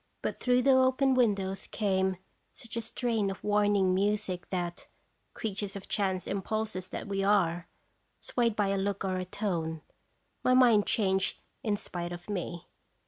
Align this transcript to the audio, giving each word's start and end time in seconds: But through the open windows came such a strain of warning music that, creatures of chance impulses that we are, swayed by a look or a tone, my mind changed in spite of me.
But 0.23 0.39
through 0.39 0.63
the 0.63 0.71
open 0.71 1.13
windows 1.13 1.67
came 1.67 2.17
such 2.49 2.75
a 2.75 2.81
strain 2.81 3.29
of 3.29 3.43
warning 3.43 3.93
music 3.93 4.49
that, 4.49 4.87
creatures 5.35 5.75
of 5.75 5.87
chance 5.87 6.25
impulses 6.25 6.87
that 6.89 7.07
we 7.07 7.23
are, 7.23 7.67
swayed 8.19 8.55
by 8.55 8.69
a 8.69 8.79
look 8.79 9.05
or 9.05 9.17
a 9.17 9.25
tone, 9.25 9.81
my 10.43 10.55
mind 10.55 10.87
changed 10.87 11.37
in 11.61 11.77
spite 11.77 12.11
of 12.11 12.31
me. 12.31 12.65